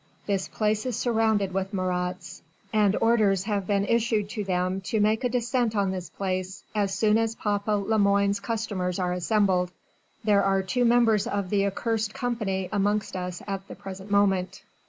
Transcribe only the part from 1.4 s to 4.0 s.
with Marats, and orders have been